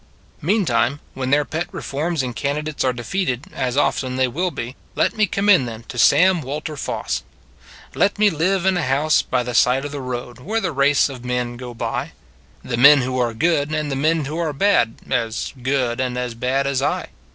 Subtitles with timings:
[0.41, 4.95] Meantime, when their pet reforms and candidates are defeated as often they will be <
[4.95, 7.21] let me commend to them Sam Walter Foss:
[7.93, 11.07] Let me live in a house by the side of the road, Where the race
[11.07, 12.13] of men go by
[12.63, 16.33] The men who are good, and the men who are bad, As good and as
[16.33, 17.09] bad as I.